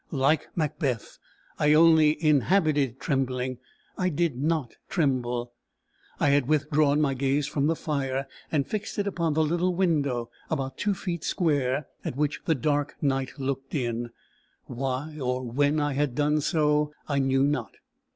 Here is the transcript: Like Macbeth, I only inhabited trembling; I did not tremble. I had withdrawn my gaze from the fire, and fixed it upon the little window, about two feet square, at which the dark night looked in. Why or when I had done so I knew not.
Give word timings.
Like 0.09 0.47
Macbeth, 0.55 1.19
I 1.59 1.73
only 1.75 2.17
inhabited 2.25 2.99
trembling; 2.99 3.59
I 3.99 4.09
did 4.09 4.35
not 4.35 4.73
tremble. 4.89 5.53
I 6.19 6.29
had 6.29 6.47
withdrawn 6.47 6.99
my 6.99 7.13
gaze 7.13 7.45
from 7.45 7.67
the 7.67 7.75
fire, 7.75 8.25
and 8.51 8.67
fixed 8.67 8.97
it 8.97 9.05
upon 9.05 9.35
the 9.35 9.43
little 9.43 9.75
window, 9.75 10.31
about 10.49 10.79
two 10.79 10.95
feet 10.95 11.23
square, 11.23 11.85
at 12.03 12.15
which 12.17 12.41
the 12.45 12.55
dark 12.55 12.95
night 12.99 13.33
looked 13.37 13.75
in. 13.75 14.09
Why 14.65 15.19
or 15.21 15.43
when 15.43 15.79
I 15.79 15.93
had 15.93 16.15
done 16.15 16.41
so 16.41 16.91
I 17.07 17.19
knew 17.19 17.43
not. 17.43 17.75